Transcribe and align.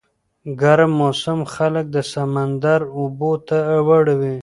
ګرم 0.61 0.91
موسم 1.01 1.39
خلک 1.53 1.85
د 1.95 1.97
سمندر 2.13 2.79
اوبو 2.99 3.31
ته 3.47 3.57
راوړي. 3.71 4.35